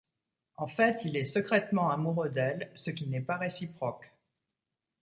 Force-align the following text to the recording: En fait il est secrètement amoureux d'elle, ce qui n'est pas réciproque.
En 0.57 0.65
fait 0.65 1.03
il 1.05 1.15
est 1.15 1.25
secrètement 1.25 1.91
amoureux 1.91 2.29
d'elle, 2.29 2.71
ce 2.73 2.89
qui 2.89 3.05
n'est 3.05 3.21
pas 3.21 3.37
réciproque. 3.37 4.11